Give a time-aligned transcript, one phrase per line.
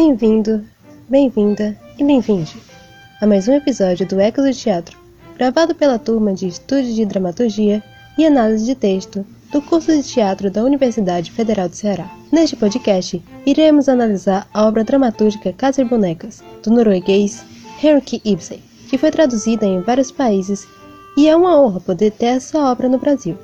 [0.00, 0.64] Bem-vindo,
[1.08, 2.56] bem-vinda e bem-vinde
[3.20, 4.96] a mais um episódio do Ecos do Teatro,
[5.36, 7.82] gravado pela turma de Estúdio de Dramaturgia
[8.16, 12.08] e Análise de Texto do curso de Teatro da Universidade Federal do Ceará.
[12.30, 17.44] Neste podcast, iremos analisar a obra dramatúrgica Casa e Bonecas, do norueguês
[17.82, 20.64] Henrik Ibsen, que foi traduzida em vários países
[21.16, 23.36] e é uma honra poder ter essa obra no Brasil.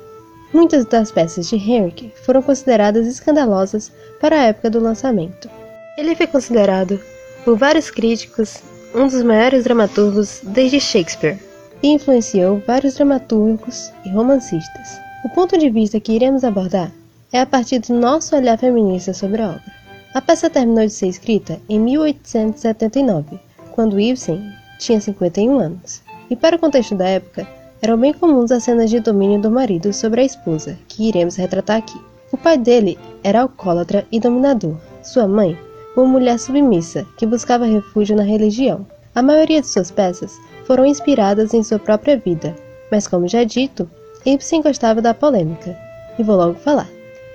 [0.53, 3.91] Muitas das peças de Henrik foram consideradas escandalosas
[4.21, 5.49] para a época do lançamento.
[5.97, 6.99] Ele foi considerado,
[7.45, 8.61] por vários críticos,
[8.93, 11.39] um dos maiores dramaturgos desde Shakespeare
[11.81, 14.99] e influenciou vários dramaturgos e romancistas.
[15.23, 16.91] O ponto de vista que iremos abordar
[17.31, 19.73] é a partir do nosso olhar feminista sobre a obra.
[20.13, 23.39] A peça terminou de ser escrita em 1879,
[23.71, 27.47] quando Ibsen tinha 51 anos, e para o contexto da época,
[27.81, 31.77] eram bem comuns as cenas de domínio do marido sobre a esposa, que iremos retratar
[31.77, 31.99] aqui.
[32.33, 35.57] O pai dele era alcoólatra e dominador, sua mãe,
[35.95, 38.85] uma mulher submissa que buscava refúgio na religião.
[39.13, 42.55] A maioria de suas peças foram inspiradas em sua própria vida,
[42.91, 43.89] mas como já dito,
[44.25, 45.77] Ibsen gostava da polêmica,
[46.17, 46.89] e vou logo falar.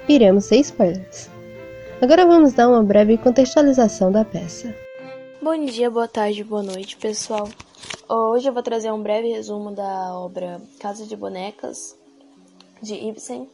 [0.09, 1.31] Iremos sem spoilers.
[2.03, 4.75] Agora vamos dar uma breve contextualização da peça.
[5.41, 7.49] Bom dia, boa tarde, boa noite, pessoal.
[8.09, 11.97] Hoje eu vou trazer um breve resumo da obra Casa de Bonecas,
[12.83, 13.49] de Ibsen.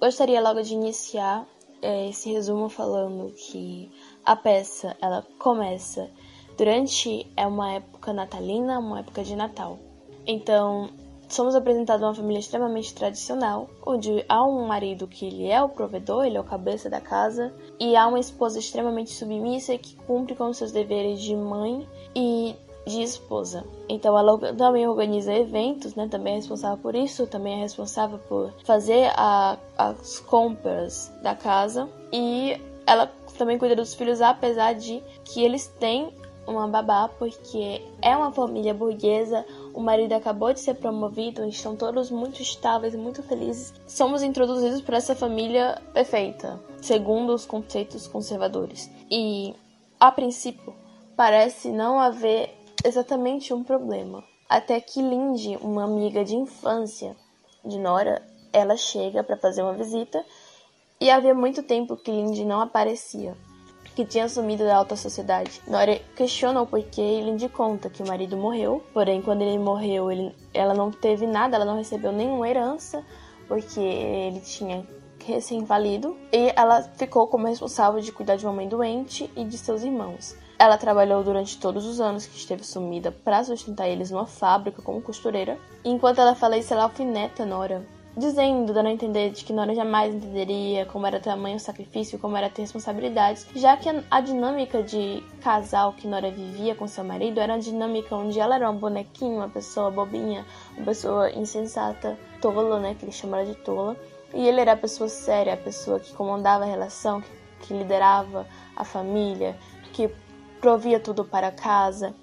[0.00, 1.46] Gostaria logo de iniciar
[1.80, 3.90] é, esse resumo falando que
[4.24, 6.10] a peça ela começa
[6.56, 9.78] durante é uma época natalina, uma época de Natal.
[10.26, 10.90] Então,
[11.28, 15.68] somos apresentados a uma família extremamente tradicional, onde há um marido que ele é o
[15.68, 20.34] provedor, ele é o cabeça da casa, e há uma esposa extremamente submissa que cumpre
[20.34, 22.54] com seus deveres de mãe e
[22.86, 23.64] de esposa.
[23.88, 26.08] Então ela também organiza eventos, né?
[26.08, 31.88] Também é responsável por isso, também é responsável por fazer a, as compras da casa
[32.12, 36.12] e ela também cuida dos filhos, apesar de que eles têm
[36.46, 42.10] uma babá, porque é uma família burguesa, o marido acabou de ser promovido, estão todos
[42.10, 43.72] muito estáveis, muito felizes.
[43.86, 48.90] Somos introduzidos para essa família perfeita, segundo os conceitos conservadores.
[49.10, 49.54] E,
[49.98, 50.74] a princípio,
[51.16, 52.54] parece não haver
[52.84, 54.24] exatamente um problema.
[54.48, 57.16] Até que Lindy, uma amiga de infância
[57.64, 58.20] de Nora,
[58.52, 60.22] ela chega para fazer uma visita
[61.02, 63.36] e havia muito tempo que Lindy não aparecia,
[63.96, 65.60] que tinha sumido da alta sociedade.
[65.66, 70.12] Nora questiona o porquê e Lindy conta que o marido morreu, porém quando ele morreu,
[70.12, 73.04] ele, ela não teve nada, ela não recebeu nenhuma herança,
[73.48, 74.86] porque ele tinha
[75.26, 79.82] recém-valido, e ela ficou como responsável de cuidar de uma mãe doente e de seus
[79.82, 80.36] irmãos.
[80.56, 85.02] Ela trabalhou durante todos os anos que esteve sumida para sustentar eles numa fábrica como
[85.02, 85.58] costureira.
[85.84, 87.84] Enquanto ela isso, ela alfineta Nora,
[88.16, 92.36] dizendo, dando a entender de que Nora jamais entenderia como era tamanho o sacrifício, como
[92.36, 97.40] era ter responsabilidades, já que a, dinâmica de casal que Nora vivia com seu marido
[97.40, 100.44] era uma dinâmica onde ela era uma bonequinha, uma pessoa bobinha,
[100.76, 103.96] uma pessoa insensata, tola, né, que ele chama de tola,
[104.34, 107.30] e ele era a pessoa séria, a pessoa que comandava a relação, que,
[107.66, 108.46] que liderava
[108.76, 109.56] a família,
[109.92, 110.10] que
[110.60, 112.14] provia tudo para casa,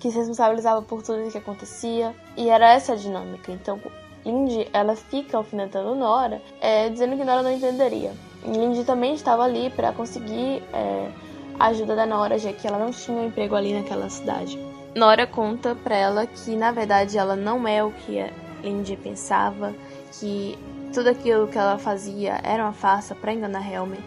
[0.00, 3.52] que se responsabilizava por tudo o que acontecia, e era essa a dinâmica.
[3.52, 3.80] Então,
[4.24, 8.12] Lindy, ela fica alfinetando Nora, é, dizendo que Nora não entenderia.
[8.44, 11.10] Lindy também estava ali para conseguir é,
[11.58, 14.58] a ajuda da Nora, já que ela não tinha um emprego ali naquela cidade.
[14.94, 18.24] Nora conta para ela que, na verdade, ela não é o que
[18.62, 19.74] Lindy pensava,
[20.18, 20.58] que
[20.92, 24.00] tudo aquilo que ela fazia era uma farsa para enganar Helmer,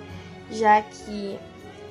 [0.52, 1.40] já que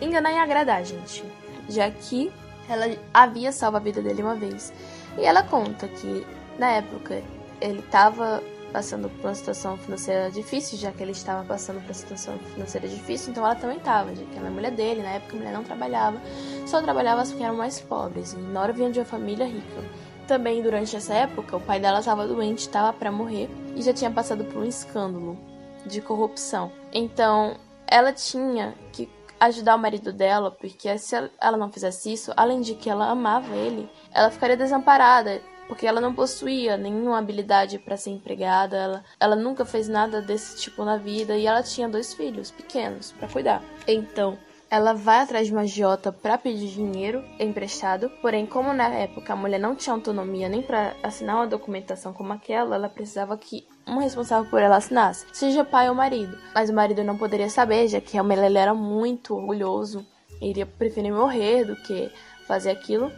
[0.00, 1.24] enganar e agradar, gente
[1.68, 2.32] já que
[2.68, 4.72] ela havia salvo a vida dele uma vez.
[5.18, 6.26] E ela conta que
[6.58, 7.22] na época
[7.62, 8.42] ele estava
[8.72, 12.88] passando por uma situação financeira difícil, já que ele estava passando por uma situação financeira
[12.88, 15.52] difícil, então ela também estava, já que ela é mulher dele, na época a mulher
[15.52, 16.20] não trabalhava,
[16.66, 19.84] só trabalhava as que eram mais pobres, e Nora vinha de uma família rica.
[20.26, 24.10] Também durante essa época, o pai dela estava doente, estava para morrer e já tinha
[24.10, 25.36] passado por um escândalo
[25.84, 26.72] de corrupção.
[26.92, 27.56] Então,
[27.86, 32.74] ela tinha que ajudar o marido dela, porque se ela não fizesse isso, além de
[32.74, 38.10] que ela amava ele, ela ficaria desamparada, porque ela não possuía nenhuma habilidade para ser
[38.10, 42.50] empregada, ela, ela nunca fez nada desse tipo na vida e ela tinha dois filhos
[42.50, 43.64] pequenos para cuidar.
[43.88, 44.36] Então,
[44.68, 49.36] ela vai atrás de uma agiota para pedir dinheiro emprestado, porém, como na época a
[49.36, 53.96] mulher não tinha autonomia nem para assinar uma documentação como aquela, ela precisava que um
[53.96, 56.36] responsável por ela assinasse, seja pai ou marido.
[56.54, 60.04] Mas o marido não poderia saber, já que realmente ele era muito orgulhoso,
[60.38, 62.12] iria preferir morrer do que
[62.46, 63.10] fazer aquilo,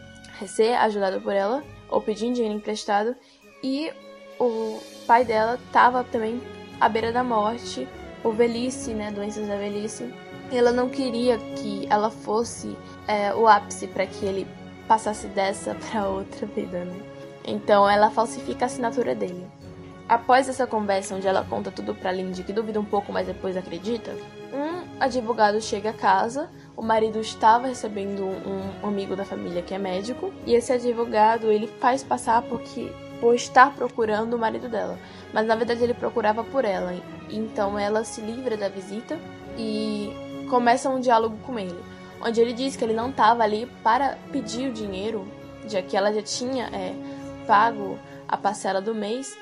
[0.47, 3.15] ser ajudado por ela ou pedir dinheiro emprestado.
[3.63, 3.91] E
[4.39, 6.41] o pai dela estava também
[6.79, 7.87] à beira da morte,
[8.23, 10.11] ou velhice, né, doenças da velhice
[10.51, 12.75] ela não queria que ela fosse
[13.07, 14.47] é, o ápice para que ele
[14.87, 16.99] passasse dessa para outra vida, né?
[17.45, 19.47] Então ela falsifica a assinatura dele.
[20.07, 23.57] Após essa conversa onde ela conta tudo para Lindy, que duvida um pouco, mas depois
[23.57, 24.11] acredita,
[24.53, 26.49] um advogado chega a casa.
[26.77, 31.67] O marido estava recebendo um amigo da família que é médico, e esse advogado ele
[31.67, 34.99] faz passar porque por estar procurando o marido dela,
[35.33, 36.93] mas na verdade ele procurava por ela.
[37.29, 39.17] Então ela se livra da visita
[39.57, 40.11] e
[40.49, 41.79] começa um diálogo com ele,
[42.21, 45.25] onde ele diz que ele não estava ali para pedir o dinheiro,
[45.67, 46.93] já que ela já tinha é,
[47.47, 49.37] pago a parcela do mês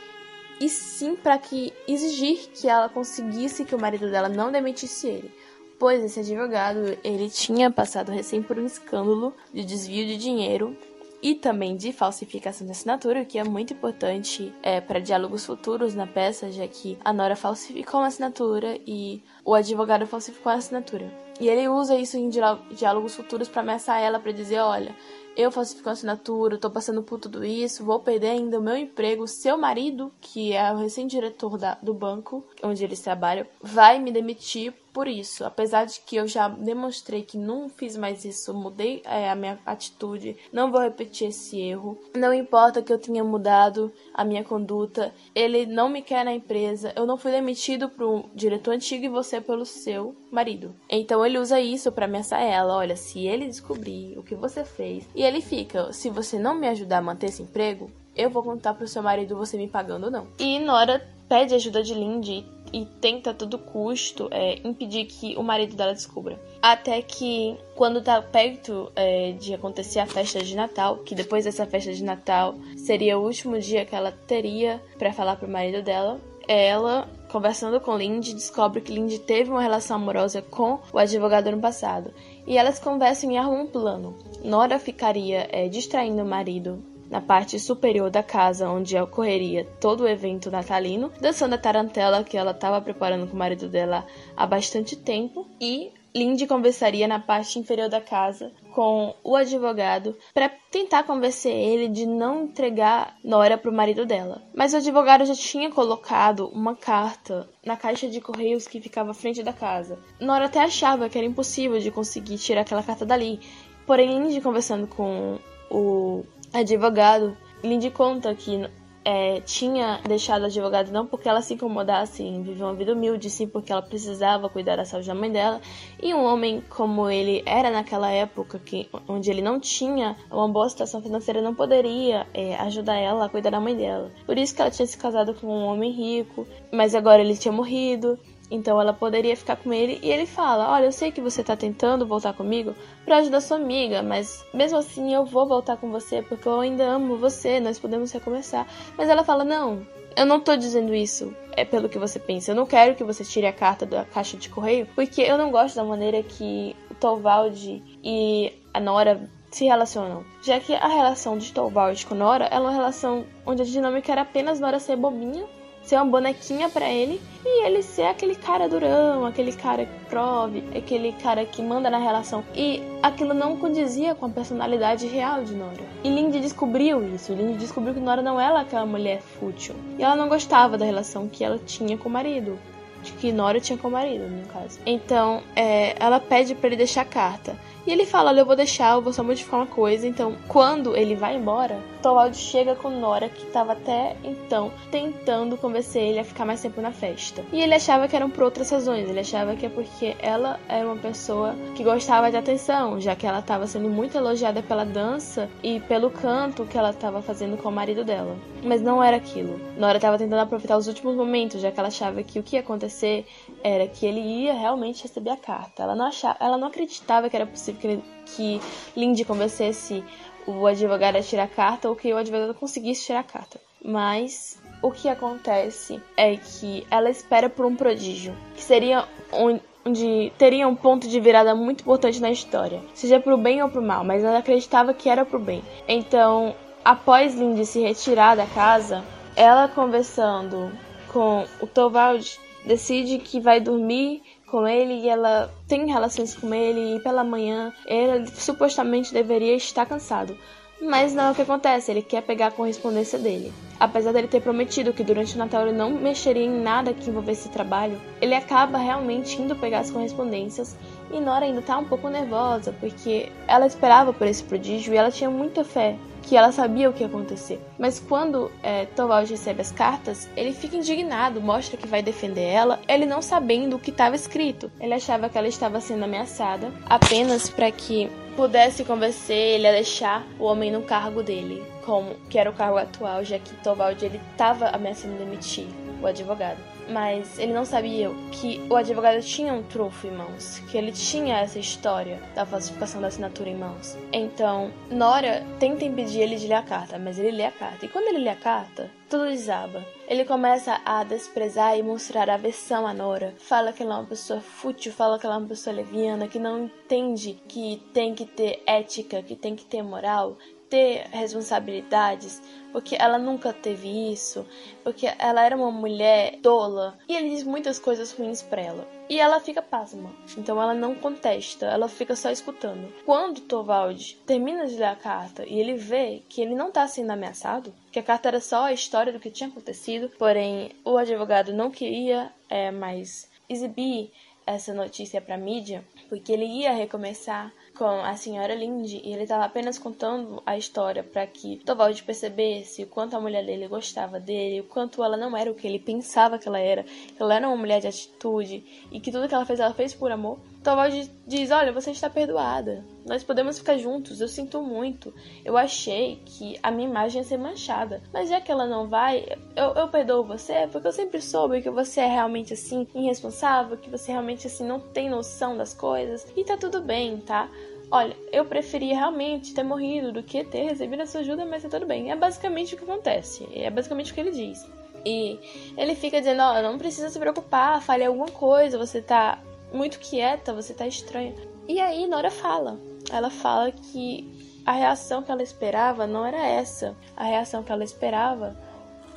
[0.60, 5.32] e sim para que exigir que ela conseguisse que o marido dela não demitisse ele,
[5.80, 10.76] pois esse advogado ele tinha passado recém por um escândalo de desvio de dinheiro
[11.24, 15.96] e também de falsificação de assinatura, o que é muito importante é, para diálogos futuros
[15.96, 21.10] na peça, já que a Nora falsificou uma assinatura e o advogado falsificou a assinatura.
[21.40, 24.94] E ele usa isso em diálogos futuros para ameaçar ela, para dizer: olha,
[25.36, 29.26] eu falsifico a assinatura, tô passando por tudo isso, vou perder ainda o meu emprego.
[29.26, 35.08] Seu marido, que é o recém-diretor do banco onde eles trabalham, vai me demitir por
[35.08, 35.44] isso.
[35.44, 39.60] Apesar de que eu já demonstrei que não fiz mais isso, mudei é, a minha
[39.66, 41.98] atitude, não vou repetir esse erro.
[42.16, 46.94] Não importa que eu tenha mudado a minha conduta, ele não me quer na empresa,
[46.96, 50.76] eu não fui demitido pro diretor antigo e você pelo seu marido.
[50.90, 55.08] Então ele usa isso para ameaçar ela: olha, se ele descobrir o que você fez,
[55.16, 58.76] e ele fica: se você não me ajudar a manter esse emprego, eu vou contar
[58.76, 60.28] pro seu marido você me pagando ou não.
[60.38, 65.44] E Nora pede ajuda de Lindy e tenta a todo custo é, impedir que o
[65.44, 66.42] marido dela descubra.
[66.62, 71.68] Até que, quando tá perto é, de acontecer a festa de Natal, que depois dessa
[71.68, 76.20] festa de Natal seria o último dia que ela teria para falar pro marido dela,
[76.48, 81.62] ela, conversando com Lindy, descobre que Lindy teve uma relação amorosa com o advogado no
[81.62, 82.12] passado.
[82.46, 84.18] E elas conversam e arrumam um plano.
[84.44, 90.08] Nora ficaria é, distraindo o marido na parte superior da casa onde ocorreria todo o
[90.08, 94.04] evento natalino, dançando a tarantela que ela estava preparando com o marido dela
[94.36, 100.50] há bastante tempo, e Lindy conversaria na parte inferior da casa com o advogado para
[100.72, 104.42] tentar convencer ele de não entregar Nora para o marido dela.
[104.52, 109.14] Mas o advogado já tinha colocado uma carta na caixa de correios que ficava à
[109.14, 110.00] frente da casa.
[110.20, 113.40] Nora até achava que era impossível de conseguir tirar aquela carta dali.
[113.86, 115.38] Porém, Lindy conversando com
[115.70, 116.24] o
[116.54, 118.70] advogado, Lindy conta que
[119.06, 123.30] é, tinha deixado o advogado não porque ela se incomodasse em viver uma vida humilde,
[123.30, 125.60] sim porque ela precisava cuidar da saúde da mãe dela.
[126.02, 130.70] E um homem como ele era naquela época, que, onde ele não tinha uma boa
[130.70, 134.12] situação financeira, não poderia é, ajudar ela a cuidar da mãe dela.
[134.26, 137.52] Por isso que ela tinha se casado com um homem rico, mas agora ele tinha
[137.52, 138.18] morrido.
[138.50, 141.56] Então ela poderia ficar com ele e ele fala: Olha, eu sei que você tá
[141.56, 142.76] tentando voltar comigo
[143.06, 146.84] para ajudar sua amiga, mas mesmo assim eu vou voltar com você porque eu ainda
[146.84, 148.68] amo você, nós podemos recomeçar.
[148.98, 149.86] Mas ela fala: Não,
[150.16, 152.52] eu não tô dizendo isso é pelo que você pensa.
[152.52, 155.52] Eu não quero que você tire a carta da caixa de correio porque eu não
[155.52, 160.26] gosto da maneira que o Torvald e a Nora se relacionam.
[160.42, 164.22] Já que a relação de Torvald com Nora é uma relação onde a dinâmica era
[164.22, 165.46] apenas Nora ser bobinha
[165.84, 170.64] ser uma bonequinha para ele e ele ser aquele cara durão, aquele cara que prove,
[170.76, 172.44] aquele cara que manda na relação.
[172.56, 175.84] E aquilo não condizia com a personalidade real de Nora.
[176.04, 177.34] E Lindy descobriu isso.
[177.34, 179.76] Lindy descobriu que Nora não era aquela mulher fútil.
[179.98, 182.58] E ela não gostava da relação que ela tinha com o marido.
[183.02, 184.80] De que Nora tinha com o marido, no caso.
[184.86, 187.58] Então, é, ela pede para ele deixar a carta.
[187.86, 190.08] E ele fala: Olha, eu vou deixar, eu vou só modificar uma coisa.
[190.08, 196.02] Então, quando ele vai embora, Torvald chega com Nora, que estava até então tentando convencer
[196.02, 197.44] ele a ficar mais tempo na festa.
[197.52, 199.10] E ele achava que eram por outras razões.
[199.10, 203.28] Ele achava que é porque ela era uma pessoa que gostava de atenção, já que
[203.28, 207.70] ela estava sendo muito elogiada pela dança e pelo canto que ela estava fazendo com
[207.70, 208.36] o marido dela.
[208.64, 209.60] Mas não era aquilo.
[209.78, 212.62] Nora estava tentando aproveitar os últimos momentos, já que ela achava que o que ia
[212.62, 213.26] acontecer
[213.62, 215.84] era que ele ia realmente receber a carta.
[215.84, 218.62] Ela não achava, ela não acreditava que era possível que, que
[218.96, 220.04] Lindy convencesse
[220.46, 223.60] o advogado a tirar a carta ou que o advogado conseguisse tirar a carta.
[223.84, 230.68] Mas o que acontece é que ela espera por um prodígio, que seria onde teria
[230.68, 234.24] um ponto de virada muito importante na história, seja pro bem ou pro mal, mas
[234.24, 235.62] ela acreditava que era pro bem.
[235.88, 239.04] Então, após Lindy se retirar da casa,
[239.36, 240.72] ela conversando
[241.12, 244.22] com o Torvald decide que vai dormir
[244.54, 249.84] com ele e ela tem relações com ele e pela manhã ele supostamente deveria estar
[249.84, 250.38] cansado.
[250.80, 253.52] Mas não é o que acontece, ele quer pegar a correspondência dele.
[253.80, 257.50] Apesar dele ter prometido que durante o Natal ele não mexeria em nada que envolvesse
[257.50, 260.78] trabalho, ele acaba realmente indo pegar as correspondências
[261.12, 265.10] e Nora ainda tá um pouco nervosa porque ela esperava por esse prodígio e ela
[265.10, 267.60] tinha muita fé que ela sabia o que ia acontecer.
[267.78, 268.88] Mas quando é,
[269.30, 273.80] recebe as cartas, ele fica indignado, mostra que vai defender ela, ele não sabendo o
[273.80, 274.72] que estava escrito.
[274.80, 280.26] Ele achava que ela estava sendo ameaçada apenas para que pudesse convencer ele a deixar
[280.40, 284.20] o homem no cargo dele, como que era o cargo atual, já que Torvald ele
[284.32, 285.68] estava ameaçando demitir
[286.02, 286.73] o advogado.
[286.90, 291.38] Mas ele não sabia que o advogado tinha um trunfo em mãos, que ele tinha
[291.38, 293.98] essa história da falsificação da assinatura em mãos.
[294.12, 297.86] Então, Nora tenta impedir ele de ler a carta, mas ele lê a carta.
[297.86, 299.86] E quando ele lê a carta, tudo desaba.
[300.08, 303.34] Ele começa a desprezar e mostrar aversão a Nora.
[303.38, 306.40] Fala que ela é uma pessoa fútil, fala que ela é uma pessoa leviana, que
[306.40, 310.38] não entende que tem que ter ética, que tem que ter moral,
[310.74, 314.44] ter responsabilidades, porque ela nunca teve isso,
[314.84, 316.98] porque ela era uma mulher tola.
[317.08, 318.88] E ele diz muitas coisas ruins para ela.
[319.08, 320.10] E ela fica pasma.
[320.36, 322.92] Então ela não contesta, ela fica só escutando.
[323.06, 327.12] Quando Torvald termina de ler a carta e ele vê que ele não tá sendo
[327.12, 331.54] ameaçado, que a carta era só a história do que tinha acontecido, porém o advogado
[331.54, 334.12] não queria é, mais exibir
[334.44, 339.46] essa notícia para mídia, porque ele ia recomeçar com a senhora Lindy e ele estava
[339.46, 344.62] apenas contando a história para que Torvald percebesse o quanto a mulher dele gostava dele,
[344.62, 347.48] o quanto ela não era o que ele pensava que ela era, que ela era
[347.48, 350.40] uma mulher de atitude e que tudo que ela fez, ela fez por amor.
[350.64, 352.84] Torvald diz: Olha, você está perdoada.
[353.06, 354.22] Nós podemos ficar juntos.
[354.22, 355.14] Eu sinto muito.
[355.44, 358.02] Eu achei que a minha imagem ia ser manchada.
[358.14, 361.70] Mas já que ela não vai, eu, eu perdoo você porque eu sempre soube que
[361.70, 366.26] você é realmente assim, irresponsável, que você realmente assim não tem noção das coisas.
[366.36, 367.50] E tá tudo bem, tá?
[367.92, 371.70] Olha, eu preferia realmente ter morrido do que ter recebido a sua ajuda, mas tá
[371.70, 372.10] tudo bem.
[372.10, 373.48] É basicamente o que acontece.
[373.54, 374.66] É basicamente o que ele diz.
[375.06, 375.38] E
[375.78, 379.40] ele fica dizendo: Ó, oh, não precisa se preocupar, falha alguma coisa, você tá
[379.74, 381.34] muito quieta, você tá estranha.
[381.68, 382.80] E aí Nora fala.
[383.12, 386.96] Ela fala que a reação que ela esperava não era essa.
[387.18, 388.58] A reação que ela esperava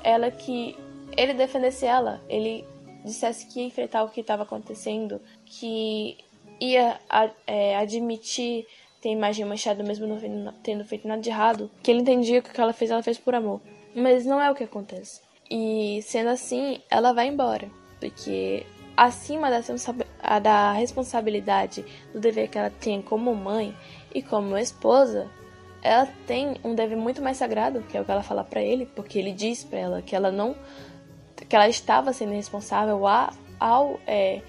[0.03, 0.77] era que
[1.17, 2.65] ele defendesse ela, ele
[3.05, 6.17] dissesse que ia enfrentar o que estava acontecendo, que
[6.61, 6.99] ia
[7.47, 8.67] é, admitir
[9.01, 12.53] ter imagem manchada mesmo não tendo feito nada de errado, que ele entendia que o
[12.53, 13.61] que ela fez, ela fez por amor.
[13.95, 15.21] Mas não é o que acontece.
[15.51, 17.71] E sendo assim, ela vai embora,
[18.01, 23.77] porque acima da, da responsabilidade do dever que ela tem como mãe
[24.15, 25.29] e como esposa,
[25.83, 28.87] ela tem um dever muito mais sagrado, que é o que ela fala para ele,
[28.87, 30.57] porque ele diz para ela que ela não
[31.49, 34.41] que ela estava sendo responsável a, ao é,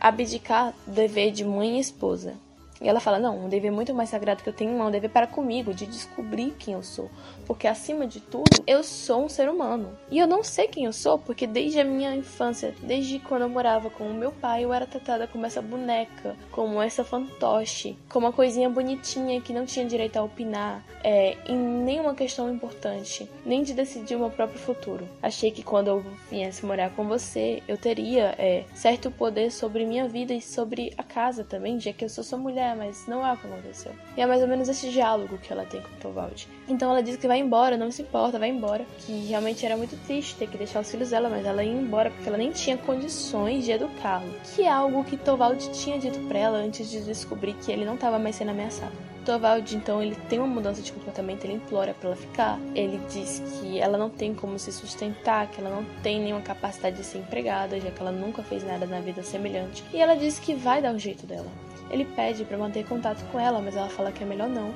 [0.00, 2.34] abdicar do dever de mãe e esposa.
[2.80, 5.10] E ela fala: Não, um dever muito mais sagrado que eu tenho é um dever
[5.10, 7.10] para comigo, de descobrir quem eu sou.
[7.46, 9.96] Porque acima de tudo, eu sou um ser humano.
[10.10, 13.48] E eu não sei quem eu sou, porque desde a minha infância, desde quando eu
[13.48, 18.26] morava com o meu pai, eu era tratada como essa boneca, como essa fantoche, como
[18.26, 23.62] uma coisinha bonitinha que não tinha direito a opinar é, em nenhuma questão importante, nem
[23.62, 25.08] de decidir o meu próprio futuro.
[25.22, 30.08] Achei que quando eu viesse morar com você, eu teria é, certo poder sobre minha
[30.08, 33.32] vida e sobre a casa também, já que eu sou sua mulher mas não é
[33.32, 33.92] o que aconteceu.
[34.16, 36.48] E é mais ou menos esse diálogo que ela tem com o Torvald.
[36.68, 38.84] Então ela diz que vai embora, não se importa, vai embora.
[38.98, 42.10] Que realmente era muito triste ter que deixar os filhos dela, mas ela ia embora
[42.10, 44.32] porque ela nem tinha condições de educá-lo.
[44.54, 47.94] Que é algo que Torvald tinha dito pra ela antes de descobrir que ele não
[47.94, 48.92] estava mais sendo ameaçado.
[49.26, 52.60] Torvald, então, ele tem uma mudança de comportamento, ele implora para ela ficar.
[52.76, 56.96] Ele diz que ela não tem como se sustentar, que ela não tem nenhuma capacidade
[56.96, 59.82] de ser empregada, já que ela nunca fez nada na vida semelhante.
[59.92, 61.48] E ela diz que vai dar o jeito dela.
[61.90, 64.72] Ele pede para manter contato com ela, mas ela fala que é melhor não.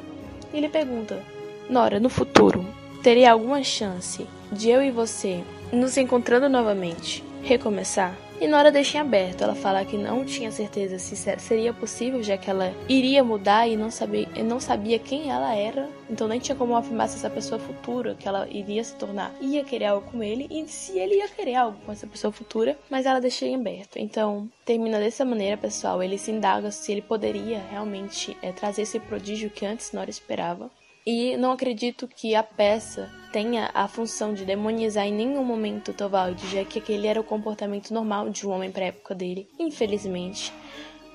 [0.53, 1.23] E ele pergunta:
[1.71, 2.67] Nora, no futuro,
[3.01, 8.19] teria alguma chance de eu e você nos encontrando novamente, recomeçar?
[8.41, 9.45] E Nora deixa em aberto.
[9.45, 13.77] Ela fala que não tinha certeza se seria possível, já que ela iria mudar e
[13.77, 15.89] não sabia, não sabia quem ela era.
[16.11, 19.63] Então nem tinha como afirmar se essa pessoa futura que ela iria se tornar ia
[19.63, 22.77] querer algo com ele e se ele ia querer algo com essa pessoa futura.
[22.91, 23.97] Mas ela deixa em aberto.
[23.97, 26.03] Então termina dessa maneira, pessoal.
[26.03, 30.69] Ele se indaga se ele poderia realmente é, trazer esse prodígio que antes Nora esperava.
[31.07, 36.41] E não acredito que a peça tenha a função de demonizar em nenhum momento Torvald,
[36.49, 40.53] já que aquele era o comportamento normal de um homem para época dele, infelizmente.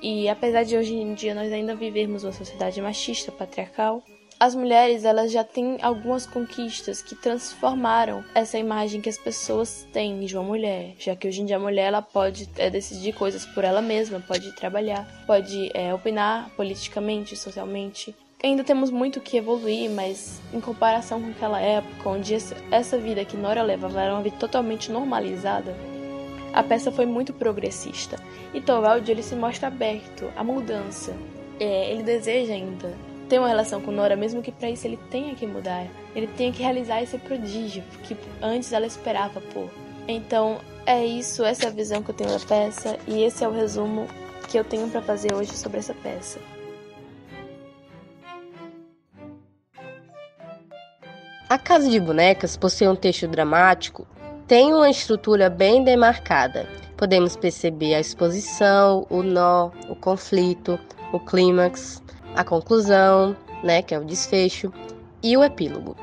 [0.01, 4.03] E apesar de hoje em dia nós ainda vivermos uma sociedade machista, patriarcal,
[4.39, 10.19] as mulheres elas já têm algumas conquistas que transformaram essa imagem que as pessoas têm
[10.25, 13.45] de uma mulher, já que hoje em dia a mulher ela pode é, decidir coisas
[13.45, 18.13] por ela mesma, pode trabalhar, pode é, opinar politicamente, socialmente,
[18.45, 22.37] Ainda temos muito que evoluir, mas em comparação com aquela época, onde
[22.69, 25.75] essa vida que Nora levava era uma vida totalmente normalizada,
[26.53, 28.19] a peça foi muito progressista.
[28.53, 31.15] E Torvald ele se mostra aberto à mudança.
[31.59, 32.93] É, ele deseja ainda
[33.27, 35.87] ter uma relação com Nora, mesmo que para isso ele tenha que mudar.
[36.15, 39.71] Ele tenha que realizar esse prodígio que antes ela esperava por.
[40.07, 43.47] Então, é isso, essa é a visão que eu tenho da peça e esse é
[43.47, 44.05] o resumo
[44.47, 46.39] que eu tenho para fazer hoje sobre essa peça.
[51.55, 54.05] A Casa de Bonecas, por ser um texto dramático,
[54.45, 56.67] tem uma estrutura bem demarcada.
[56.97, 60.77] Podemos perceber a exposição, o nó, o conflito,
[61.13, 62.03] o clímax,
[62.35, 64.69] a conclusão, né, que é o desfecho,
[65.23, 65.95] e o epílogo.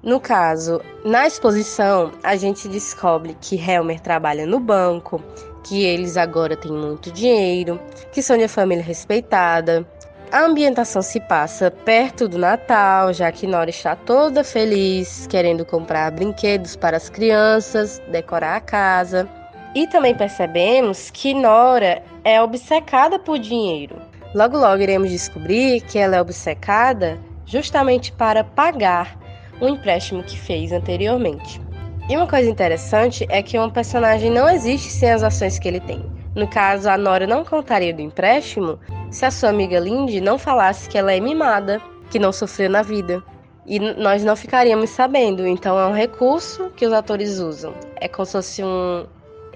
[0.00, 5.20] No caso, na exposição, a gente descobre que Helmer trabalha no banco,
[5.64, 7.80] que eles agora têm muito dinheiro,
[8.12, 9.84] que são de família respeitada,
[10.32, 16.10] a ambientação se passa perto do Natal, já que Nora está toda feliz, querendo comprar
[16.12, 19.28] brinquedos para as crianças, decorar a casa.
[19.74, 24.00] E também percebemos que Nora é obcecada por dinheiro.
[24.34, 29.18] Logo, logo iremos descobrir que ela é obcecada justamente para pagar
[29.60, 31.60] um empréstimo que fez anteriormente.
[32.08, 35.80] E uma coisa interessante é que um personagem não existe sem as ações que ele
[35.80, 36.19] tem.
[36.34, 38.78] No caso, a Nora não contaria do empréstimo
[39.10, 42.82] se a sua amiga Lindy não falasse que ela é mimada, que não sofreu na
[42.82, 43.22] vida.
[43.66, 45.46] E nós não ficaríamos sabendo.
[45.46, 47.74] Então é um recurso que os atores usam.
[47.96, 49.06] É como se fosse um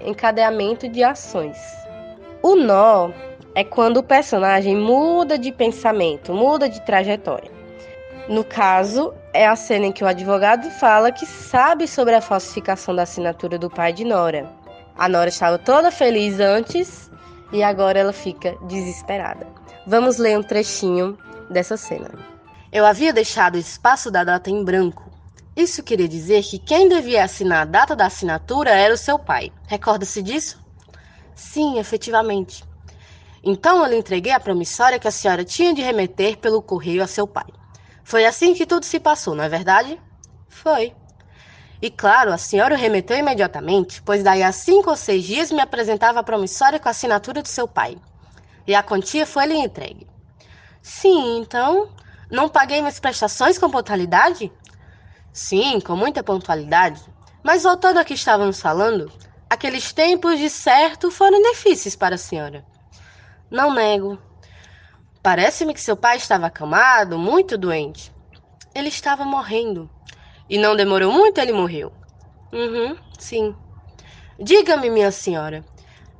[0.05, 1.57] encadeamento de ações.
[2.41, 3.09] O nó
[3.55, 7.49] é quando o personagem muda de pensamento, muda de trajetória.
[8.27, 12.93] No caso, é a cena em que o advogado fala que sabe sobre a falsificação
[12.93, 14.49] da assinatura do pai de Nora.
[14.97, 17.11] A Nora estava toda feliz antes
[17.51, 19.45] e agora ela fica desesperada.
[19.85, 21.17] Vamos ler um trechinho
[21.49, 22.09] dessa cena.
[22.71, 25.11] Eu havia deixado o espaço da data em branco.
[25.55, 29.51] Isso queria dizer que quem devia assinar a data da assinatura era o seu pai.
[29.67, 30.59] Recorda-se disso?
[31.33, 32.63] Sim, efetivamente.
[33.43, 37.07] Então eu lhe entreguei a promissória que a senhora tinha de remeter pelo correio a
[37.07, 37.45] seu pai.
[38.03, 40.01] Foi assim que tudo se passou, não é verdade?
[40.47, 40.93] Foi.
[41.81, 45.61] E claro, a senhora o remeteu imediatamente, pois daí a cinco ou seis dias me
[45.61, 47.97] apresentava a promissória com a assinatura do seu pai.
[48.65, 50.07] E a quantia foi-lhe entregue.
[50.81, 51.89] Sim, então.
[52.31, 54.51] Não paguei minhas prestações com pontualidade?
[55.31, 57.01] Sim, com muita pontualidade.
[57.43, 59.11] Mas voltando ao que estávamos falando,
[59.49, 62.65] aqueles tempos de certo foram difíceis para a senhora.
[63.51, 64.17] Não nego.
[65.21, 68.11] Parece-me que seu pai estava acamado, muito doente.
[68.73, 69.89] Ele estava morrendo.
[70.49, 71.91] E não demorou muito, ele morreu.
[72.51, 73.55] Uhum, sim.
[74.39, 75.65] Diga-me, minha senhora,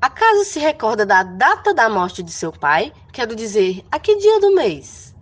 [0.02, 2.92] acaso se recorda da data da morte de seu pai?
[3.12, 5.16] Quero dizer, a que dia do mês?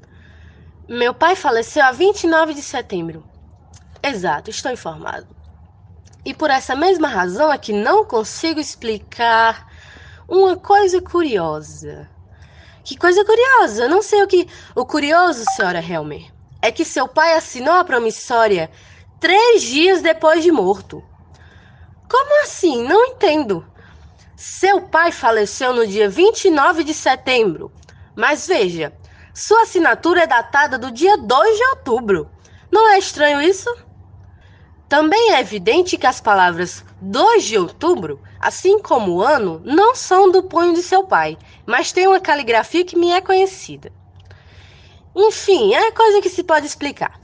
[0.87, 3.23] Meu pai faleceu a 29 de setembro.
[4.01, 5.27] Exato, estou informado.
[6.25, 9.67] E por essa mesma razão é que não consigo explicar
[10.27, 12.09] uma coisa curiosa.
[12.83, 13.87] Que coisa curiosa?
[13.87, 14.47] Não sei o que.
[14.75, 18.69] O curioso, senhora Helmer, é que seu pai assinou a promissória
[19.23, 21.01] três dias depois de morto.
[22.09, 22.83] Como assim?
[22.83, 23.65] Não entendo.
[24.35, 27.71] Seu pai faleceu no dia 29 de setembro.
[28.17, 28.93] Mas veja,
[29.33, 32.29] sua assinatura é datada do dia 2 de outubro.
[32.69, 33.73] Não é estranho isso?
[34.89, 40.29] Também é evidente que as palavras 2 de outubro, assim como o ano, não são
[40.29, 43.89] do punho de seu pai, mas tem uma caligrafia que me é conhecida.
[45.15, 47.22] Enfim, é coisa que se pode explicar.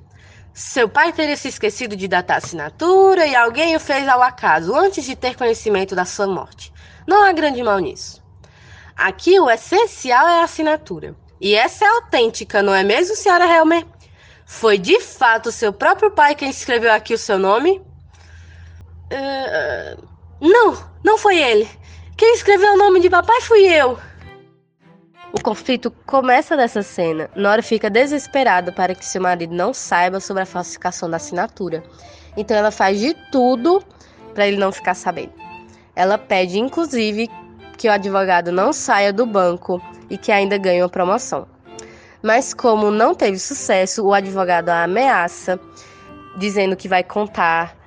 [0.54, 4.76] Seu pai teria se esquecido de datar a assinatura e alguém o fez ao acaso
[4.76, 6.74] antes de ter conhecimento da sua morte.
[7.08, 8.22] Não há grande mal nisso.
[8.96, 11.16] Aqui o essencial é a assinatura.
[11.40, 13.86] E essa é autêntica, não é mesmo, senhora Helmer?
[14.46, 17.82] Foi de fato seu próprio pai quem escreveu aqui o seu nome?
[19.12, 20.08] Uh,
[20.42, 21.70] não, não foi ele.
[22.18, 23.98] Quem escreveu o nome de papai fui eu.
[25.32, 27.30] O conflito começa nessa cena.
[27.36, 31.84] Nora fica desesperada para que seu marido não saiba sobre a falsificação da assinatura.
[32.36, 33.84] Então ela faz de tudo
[34.34, 35.34] para ele não ficar sabendo.
[35.96, 37.30] Ela pede, inclusive,
[37.78, 41.48] que o advogado não saia do banco e que ainda ganhe uma promoção.
[42.24, 45.60] Mas como não teve sucesso, o advogado a ameaça,
[46.38, 47.78] dizendo que vai contar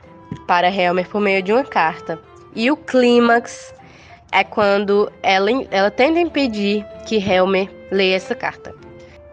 [0.46, 2.20] para Helmer por meio de uma carta.
[2.54, 3.74] E o clímax
[4.32, 8.74] é quando ela, ela tenta impedir que Helmer leia essa carta.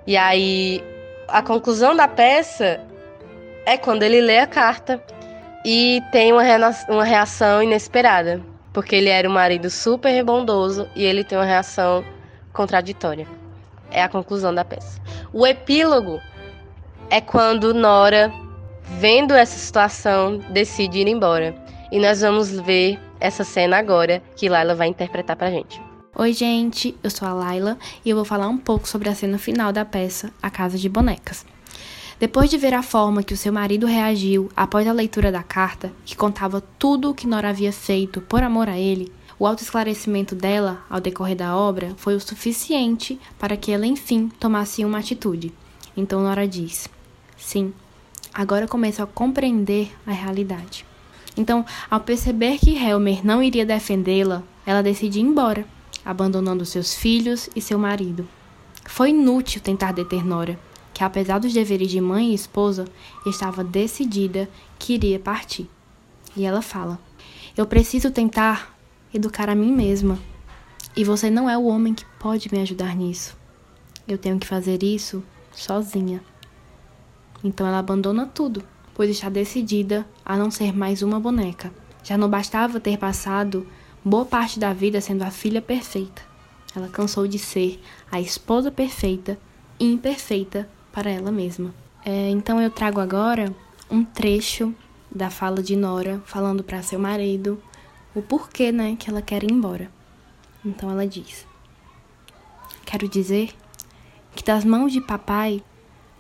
[0.06, 0.84] E aí,
[1.30, 2.82] a conclusão da peça
[3.66, 5.02] é quando ele lê a carta
[5.66, 6.44] e tem uma,
[6.90, 8.42] uma reação inesperada.
[8.74, 12.04] Porque ele era um marido super bondoso e ele tem uma reação
[12.54, 13.26] contraditória.
[13.92, 15.02] É a conclusão da peça.
[15.34, 16.20] O epílogo
[17.10, 18.32] é quando Nora,
[18.84, 21.56] vendo essa situação, decide ir embora.
[21.92, 25.82] E nós vamos ver essa cena agora que Laila vai interpretar pra gente.
[26.16, 29.38] Oi, gente, eu sou a Laila e eu vou falar um pouco sobre a cena
[29.38, 31.46] final da peça A Casa de Bonecas.
[32.20, 35.94] Depois de ver a forma que o seu marido reagiu após a leitura da carta,
[36.04, 40.84] que contava tudo o que Nora havia feito por amor a ele, o autoesclarecimento dela
[40.90, 45.54] ao decorrer da obra foi o suficiente para que ela enfim tomasse uma atitude.
[45.96, 46.90] Então Nora diz:
[47.38, 47.74] Sim,
[48.34, 50.89] agora começo a compreender a realidade.
[51.38, 55.66] Então, ao perceber que Helmer não iria defendê-la, ela decide ir embora,
[56.04, 58.28] abandonando seus filhos e seu marido.
[58.86, 60.60] Foi inútil tentar deter Nora,
[60.94, 62.86] que apesar dos deveres de mãe e esposa,
[63.26, 65.70] estava decidida que iria partir.
[66.36, 67.00] E ela fala:
[67.56, 68.76] Eu preciso tentar
[69.14, 70.20] educar a mim mesma.
[70.96, 73.38] E você não é o homem que pode me ajudar nisso.
[74.08, 76.22] Eu tenho que fazer isso sozinha.
[77.44, 78.64] Então ela abandona tudo,
[79.00, 81.72] pois está decidida a não ser mais uma boneca.
[82.04, 83.66] Já não bastava ter passado
[84.04, 86.22] boa parte da vida sendo a filha perfeita.
[86.76, 87.82] Ela cansou de ser
[88.12, 89.40] a esposa perfeita
[89.80, 91.74] e imperfeita para ela mesma.
[92.04, 93.56] É, então eu trago agora
[93.90, 94.76] um trecho
[95.10, 97.58] da fala de Nora falando para seu marido
[98.14, 99.90] o porquê, né, que ela quer ir embora.
[100.66, 101.48] Então ela diz:
[102.86, 103.52] Quero dizer
[104.36, 105.64] que das mãos de papai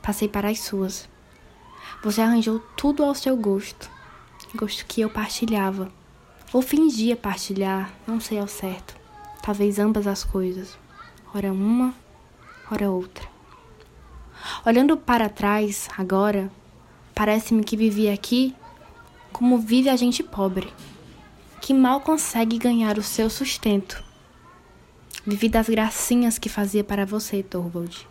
[0.02, 1.10] passei para as suas.
[2.04, 3.90] Você arranjou tudo ao seu gosto,
[4.56, 5.92] gosto que eu partilhava,
[6.52, 8.96] ou fingia partilhar, não sei ao certo.
[9.42, 10.78] Talvez ambas as coisas,
[11.34, 11.94] ora uma,
[12.72, 13.28] ora outra.
[14.66, 16.52] Olhando para trás, agora,
[17.14, 18.56] parece-me que vivi aqui
[19.32, 20.72] como vive a gente pobre,
[21.62, 24.04] que mal consegue ganhar o seu sustento.
[25.26, 28.08] Vivi das gracinhas que fazia para você, Torvald,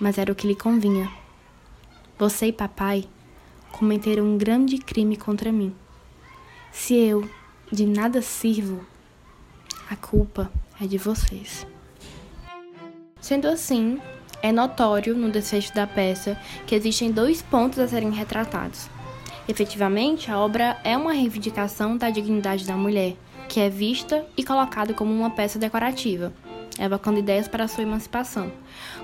[0.00, 1.10] mas era o que lhe convinha.
[2.16, 3.04] Você e papai
[3.72, 5.74] cometeram um grande crime contra mim.
[6.70, 7.28] Se eu
[7.72, 8.86] de nada sirvo,
[9.90, 10.50] a culpa
[10.80, 11.66] é de vocês.
[13.20, 14.00] Sendo assim,
[14.40, 18.88] é notório no desfecho da peça que existem dois pontos a serem retratados.
[19.48, 23.16] Efetivamente, a obra é uma reivindicação da dignidade da mulher,
[23.48, 26.32] que é vista e colocada como uma peça decorativa,
[26.78, 28.50] evocando ideias para sua emancipação.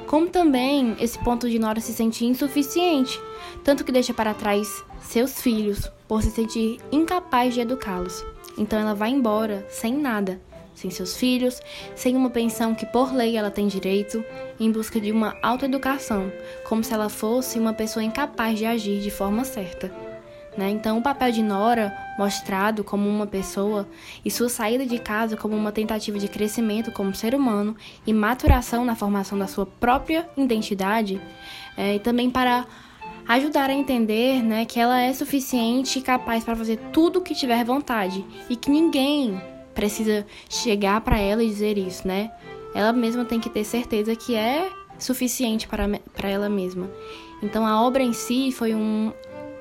[0.07, 3.21] Como também esse ponto de Nora se sentir insuficiente,
[3.65, 8.25] tanto que deixa para trás seus filhos por se sentir incapaz de educá-los.
[8.59, 10.41] Então ela vai embora sem nada,
[10.75, 11.61] sem seus filhos,
[11.95, 14.25] sem uma pensão que por lei ela tem direito,
[14.59, 16.33] em busca de uma autoeducação,
[16.65, 20.10] como se ela fosse uma pessoa incapaz de agir de forma certa.
[20.57, 20.71] Né?
[20.71, 23.89] Então, o papel de Nora, mostrado como uma pessoa,
[24.25, 28.85] e sua saída de casa como uma tentativa de crescimento como ser humano e maturação
[28.85, 31.21] na formação da sua própria identidade,
[31.77, 32.67] é, e também para
[33.29, 37.35] ajudar a entender né, que ela é suficiente e capaz para fazer tudo o que
[37.35, 39.41] tiver vontade e que ninguém
[39.73, 42.33] precisa chegar para ela e dizer isso, né?
[42.75, 46.91] Ela mesma tem que ter certeza que é suficiente para, para ela mesma.
[47.43, 49.13] Então a obra em si foi um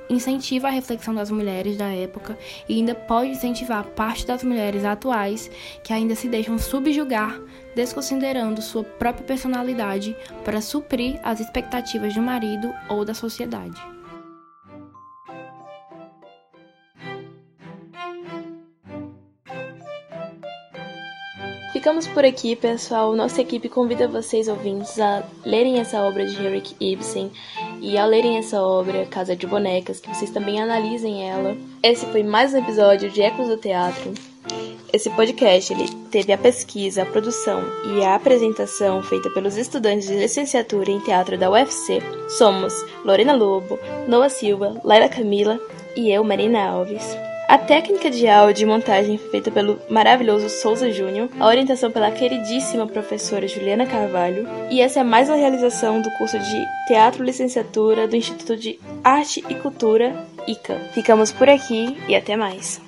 [0.10, 5.50] incentivo à reflexão das mulheres da época e ainda pode incentivar parte das mulheres atuais
[5.84, 7.40] que ainda se deixam subjugar,
[7.76, 13.99] desconsiderando sua própria personalidade para suprir as expectativas do marido ou da sociedade.
[21.80, 23.16] Ficamos por aqui, pessoal.
[23.16, 27.32] Nossa equipe convida vocês, ouvintes, a lerem essa obra de Henrik Ibsen
[27.80, 31.56] e ao lerem essa obra, Casa de Bonecas, que vocês também analisem ela.
[31.82, 34.14] Esse foi mais um episódio de Ecos do Teatro.
[34.92, 37.64] Esse podcast ele teve a pesquisa, a produção
[37.96, 42.02] e a apresentação feita pelos estudantes de licenciatura em teatro da UFC.
[42.38, 42.74] Somos
[43.06, 45.58] Lorena Lobo, Noah Silva, Laila Camila
[45.96, 47.29] e eu, Marina Alves.
[47.50, 52.86] A técnica de áudio e montagem feita pelo maravilhoso Souza Júnior, a orientação pela queridíssima
[52.86, 58.16] professora Juliana Carvalho, e essa é mais uma realização do curso de Teatro Licenciatura do
[58.16, 60.76] Instituto de Arte e Cultura, ICA.
[60.94, 62.80] Ficamos por aqui e até mais.